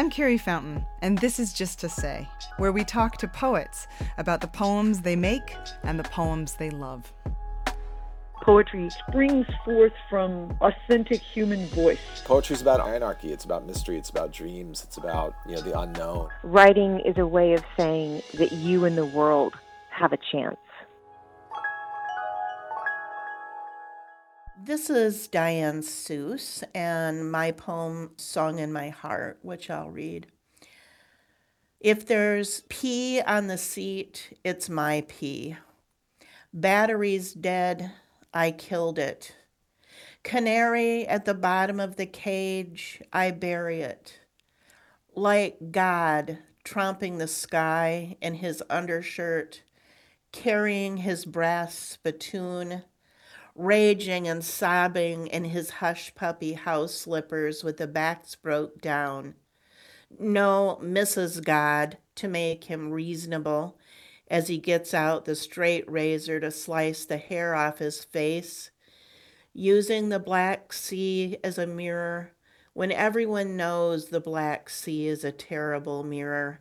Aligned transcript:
I'm 0.00 0.08
Carrie 0.08 0.38
Fountain, 0.38 0.86
and 1.02 1.18
this 1.18 1.38
is 1.38 1.52
Just 1.52 1.78
to 1.80 1.88
Say, 1.90 2.26
where 2.56 2.72
we 2.72 2.84
talk 2.84 3.18
to 3.18 3.28
poets 3.28 3.86
about 4.16 4.40
the 4.40 4.46
poems 4.46 5.02
they 5.02 5.14
make 5.14 5.54
and 5.82 5.98
the 5.98 6.04
poems 6.04 6.54
they 6.54 6.70
love. 6.70 7.12
Poetry 8.40 8.88
springs 9.06 9.44
forth 9.62 9.92
from 10.08 10.56
authentic 10.62 11.20
human 11.20 11.66
voice. 11.66 11.98
Poetry 12.24 12.54
is 12.54 12.62
about 12.62 12.80
anarchy, 12.80 13.30
it's 13.30 13.44
about 13.44 13.66
mystery, 13.66 13.98
it's 13.98 14.08
about 14.08 14.32
dreams, 14.32 14.82
it's 14.84 14.96
about, 14.96 15.34
you 15.46 15.56
know, 15.56 15.60
the 15.60 15.78
unknown. 15.78 16.30
Writing 16.44 17.00
is 17.00 17.18
a 17.18 17.26
way 17.26 17.52
of 17.52 17.62
saying 17.76 18.22
that 18.38 18.52
you 18.52 18.86
and 18.86 18.96
the 18.96 19.04
world 19.04 19.52
have 19.90 20.14
a 20.14 20.18
chance. 20.32 20.56
This 24.62 24.90
is 24.90 25.26
Diane 25.26 25.80
Seuss 25.80 26.62
and 26.74 27.32
my 27.32 27.50
poem 27.50 28.10
Song 28.18 28.58
in 28.58 28.70
My 28.70 28.90
Heart, 28.90 29.38
which 29.40 29.70
I'll 29.70 29.90
read. 29.90 30.26
If 31.80 32.06
there's 32.06 32.62
pee 32.68 33.22
on 33.22 33.46
the 33.46 33.56
seat, 33.56 34.38
it's 34.44 34.68
my 34.68 35.04
pee. 35.08 35.56
Battery's 36.52 37.32
dead, 37.32 37.92
I 38.34 38.50
killed 38.50 38.98
it. 38.98 39.34
Canary 40.24 41.06
at 41.06 41.24
the 41.24 41.34
bottom 41.34 41.80
of 41.80 41.96
the 41.96 42.06
cage, 42.06 43.00
I 43.14 43.30
bury 43.30 43.80
it. 43.80 44.20
Like 45.14 45.70
God 45.70 46.38
tromping 46.64 47.18
the 47.18 47.28
sky 47.28 48.18
in 48.20 48.34
his 48.34 48.62
undershirt, 48.68 49.62
carrying 50.32 50.98
his 50.98 51.24
brass 51.24 51.74
spittoon 51.74 52.82
raging 53.60 54.26
and 54.26 54.44
sobbing 54.44 55.26
in 55.26 55.44
his 55.44 55.70
hush 55.70 56.14
puppy 56.14 56.54
house 56.54 56.94
slippers 56.94 57.62
with 57.62 57.76
the 57.76 57.86
backs 57.86 58.34
broke 58.34 58.80
down. 58.80 59.34
No 60.18 60.78
Mrs. 60.82 61.44
God 61.44 61.98
to 62.16 62.28
make 62.28 62.64
him 62.64 62.90
reasonable 62.90 63.78
as 64.30 64.48
he 64.48 64.58
gets 64.58 64.94
out 64.94 65.24
the 65.24 65.34
straight 65.34 65.90
razor 65.90 66.40
to 66.40 66.50
slice 66.50 67.04
the 67.04 67.16
hair 67.18 67.54
off 67.54 67.78
his 67.78 68.04
face, 68.04 68.70
using 69.52 70.08
the 70.08 70.18
Black 70.18 70.72
Sea 70.72 71.36
as 71.42 71.58
a 71.58 71.66
mirror 71.66 72.32
when 72.72 72.92
everyone 72.92 73.56
knows 73.56 74.06
the 74.06 74.20
Black 74.20 74.70
Sea 74.70 75.08
is 75.08 75.24
a 75.24 75.32
terrible 75.32 76.04
mirror, 76.04 76.60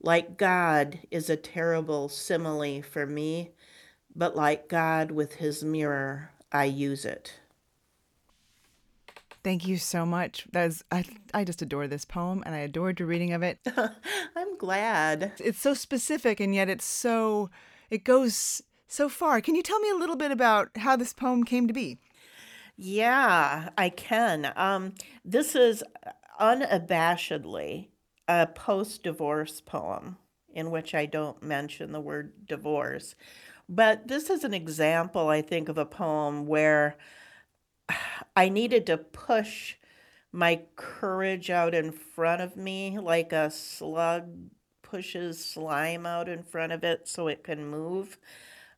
like 0.00 0.38
God 0.38 0.98
is 1.10 1.28
a 1.30 1.36
terrible 1.36 2.08
simile 2.08 2.82
for 2.82 3.06
me 3.06 3.52
but 4.14 4.36
like 4.36 4.68
God 4.68 5.10
with 5.10 5.34
his 5.34 5.64
mirror, 5.64 6.30
I 6.50 6.64
use 6.64 7.04
it. 7.04 7.34
Thank 9.44 9.66
you 9.66 9.76
so 9.76 10.06
much. 10.06 10.46
That's 10.52 10.84
I 10.92 11.04
I 11.34 11.44
just 11.44 11.62
adore 11.62 11.88
this 11.88 12.04
poem 12.04 12.42
and 12.46 12.54
I 12.54 12.58
adored 12.58 13.00
your 13.00 13.08
reading 13.08 13.32
of 13.32 13.42
it. 13.42 13.58
I'm 14.36 14.56
glad. 14.56 15.32
It's 15.38 15.60
so 15.60 15.74
specific 15.74 16.38
and 16.38 16.54
yet 16.54 16.68
it's 16.68 16.84
so 16.84 17.50
it 17.90 18.04
goes 18.04 18.62
so 18.86 19.08
far. 19.08 19.40
Can 19.40 19.54
you 19.54 19.62
tell 19.62 19.80
me 19.80 19.90
a 19.90 19.96
little 19.96 20.16
bit 20.16 20.30
about 20.30 20.70
how 20.76 20.94
this 20.96 21.12
poem 21.12 21.44
came 21.44 21.66
to 21.66 21.74
be? 21.74 21.98
Yeah, 22.76 23.70
I 23.76 23.88
can. 23.88 24.52
Um, 24.54 24.94
this 25.24 25.56
is 25.56 25.82
unabashedly 26.40 27.88
a 28.28 28.46
post 28.46 29.02
divorce 29.02 29.60
poem 29.60 30.16
in 30.52 30.70
which 30.70 30.94
I 30.94 31.06
don't 31.06 31.42
mention 31.42 31.92
the 31.92 32.00
word 32.00 32.46
divorce. 32.46 33.14
But 33.68 34.08
this 34.08 34.30
is 34.30 34.44
an 34.44 34.54
example, 34.54 35.28
I 35.28 35.42
think, 35.42 35.68
of 35.68 35.78
a 35.78 35.86
poem 35.86 36.46
where 36.46 36.96
I 38.36 38.48
needed 38.48 38.86
to 38.86 38.98
push 38.98 39.76
my 40.32 40.62
courage 40.76 41.50
out 41.50 41.74
in 41.74 41.92
front 41.92 42.40
of 42.40 42.56
me 42.56 42.98
like 42.98 43.32
a 43.32 43.50
slug 43.50 44.28
pushes 44.82 45.42
slime 45.42 46.04
out 46.04 46.28
in 46.28 46.42
front 46.42 46.72
of 46.72 46.84
it 46.84 47.08
so 47.08 47.28
it 47.28 47.44
can 47.44 47.66
move. 47.66 48.18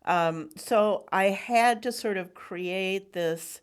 Um, 0.05 0.51
so 0.57 1.07
I 1.13 1.25
had 1.25 1.83
to 1.85 1.93
sort 1.93 2.17
of 2.17 2.35
create 2.35 3.13
this 3.13 3.61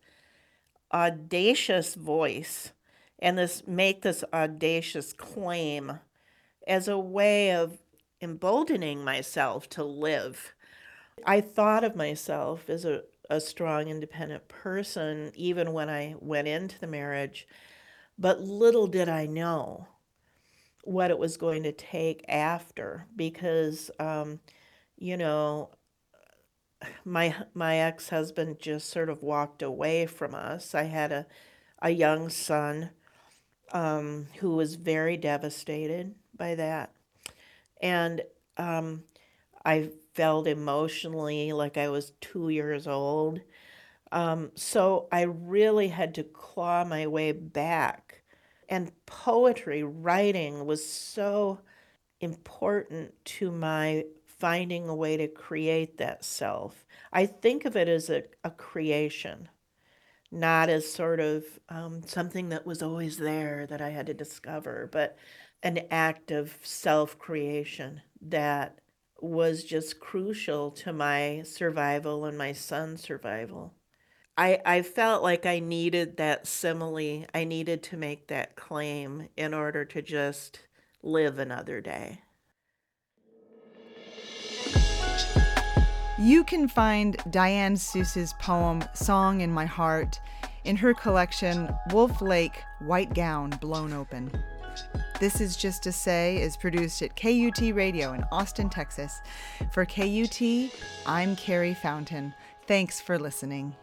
audacious 0.94 1.96
voice 1.96 2.74
and 3.20 3.38
this 3.38 3.64
make 3.68 4.02
this 4.02 4.24
audacious 4.34 5.14
claim 5.14 6.00
as 6.68 6.88
a 6.88 6.98
way 6.98 7.52
of 7.54 7.78
emboldening 8.22 9.04
myself 9.04 9.70
to 9.70 9.84
live 9.84 10.54
I 11.26 11.42
thought 11.42 11.84
of 11.84 11.96
myself 11.96 12.70
as 12.70 12.86
a, 12.86 13.04
a 13.30 13.42
strong, 13.42 13.88
independent 13.90 14.48
person 14.48 15.32
even 15.36 15.74
when 15.74 15.90
I 15.90 16.16
went 16.20 16.48
into 16.48 16.80
the 16.80 16.88
marriage, 16.88 17.48
but 18.18 18.42
little 18.42 18.88
did 18.88 19.10
I 19.10 19.26
know 19.26 19.88
what 20.84 21.12
it 21.12 21.20
was 21.20 21.38
going 21.38 21.64
to 21.64 21.72
take 21.72 22.26
after 22.28 23.08
because, 23.16 23.92
um, 24.00 24.40
you 24.98 25.18
know, 25.18 25.70
my 27.06 27.36
my 27.54 27.78
ex-husband 27.78 28.58
just 28.60 28.90
sort 28.90 29.10
of 29.10 29.22
walked 29.22 29.62
away 29.62 30.06
from 30.06 30.34
us. 30.36 30.74
I 30.76 30.84
had 30.84 31.12
a 31.12 31.26
a 31.82 31.90
young 31.92 32.30
son 32.30 32.92
um, 33.74 34.28
who 34.40 34.52
was 34.56 34.76
very 34.76 35.18
devastated 35.18 36.16
by 36.36 36.56
that, 36.56 36.92
and 37.82 38.22
um, 38.58 39.04
I 39.66 39.90
felt 40.14 40.48
emotionally 40.48 41.54
like 41.54 41.78
I 41.78 41.90
was 41.90 42.14
two 42.22 42.50
years 42.50 42.88
old. 42.88 43.42
Um, 44.12 44.52
so 44.56 45.08
I 45.12 45.24
really 45.24 45.88
had 45.90 46.16
to 46.16 46.24
claw 46.24 46.84
my 46.84 47.08
way 47.08 47.32
back. 47.32 48.24
And 48.70 48.92
poetry, 49.06 49.84
writing 49.84 50.66
was 50.66 50.86
so 50.86 51.60
important 52.22 53.14
to 53.26 53.52
my 53.52 54.06
finding 54.26 54.90
a 54.90 54.96
way 54.96 55.18
to 55.18 55.28
create 55.28 55.98
that 55.98 56.26
self. 56.26 56.86
I 57.14 57.26
think 57.26 57.66
of 57.66 57.76
it 57.76 57.88
as 57.88 58.10
a, 58.10 58.24
a 58.44 58.52
creation, 58.52 59.50
not 60.32 60.70
as 60.70 60.92
sort 60.92 61.20
of 61.20 61.46
um, 61.70 62.04
something 62.06 62.50
that 62.50 62.66
was 62.66 62.82
always 62.82 63.18
there 63.18 63.68
that 63.68 63.82
I 63.82 63.90
had 63.90 64.08
to 64.08 64.14
discover, 64.14 64.90
but 64.92 65.18
an 65.64 65.82
act 65.92 66.32
of 66.32 66.58
self 66.62 67.18
creation 67.18 68.02
that 68.22 68.80
was 69.20 69.64
just 69.64 70.00
crucial 70.00 70.72
to 70.72 70.92
my 70.92 71.44
survival 71.46 72.26
and 72.26 72.38
my 72.38 72.54
son's 72.54 73.02
survival. 73.02 73.74
I, 74.38 74.60
I 74.66 74.82
felt 74.82 75.22
like 75.22 75.46
I 75.46 75.60
needed 75.60 76.18
that 76.18 76.48
simile. 76.48 77.26
I 77.34 77.44
needed 77.44 77.84
to 77.84 77.98
make 77.98 78.28
that 78.28 78.56
claim 78.56 79.28
in 79.38 79.54
order 79.54 79.86
to 79.86 80.02
just 80.02 80.62
live 81.04 81.38
another 81.38 81.82
day. 81.82 82.22
You 86.18 86.44
can 86.44 86.68
find 86.68 87.18
Diane 87.32 87.76
Seuss's 87.76 88.34
poem 88.34 88.84
Song 88.94 89.42
in 89.42 89.52
My 89.52 89.66
Heart 89.66 90.20
in 90.66 90.76
her 90.78 90.94
collection 90.94 91.74
Wolf 91.92 92.22
Lake 92.22 92.62
White 92.80 93.14
Gown 93.14 93.50
Blown 93.62 93.92
Open. 93.92 94.32
This 95.20 95.40
is 95.40 95.56
Just 95.56 95.84
to 95.84 95.92
Say 95.92 96.42
is 96.42 96.58
produced 96.58 97.02
at 97.02 97.16
KUT 97.16 97.76
Radio 97.76 98.14
in 98.14 98.24
Austin, 98.32 98.70
Texas. 98.70 99.22
For 99.72 99.86
KUT, 99.86 100.42
I'm 101.06 101.36
Carrie 101.36 101.76
Fountain. 101.76 102.34
Thanks 102.66 103.00
for 103.00 103.20
listening. 103.20 103.76